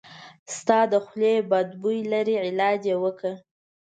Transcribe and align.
د 0.47 0.53
تا 0.67 0.79
د 0.91 0.93
خولې 1.05 1.33
بد 1.51 1.69
بوي 1.81 1.99
لري 2.13 2.35
علاج 2.45 2.81
یی 2.89 2.95
وکړه 3.03 3.33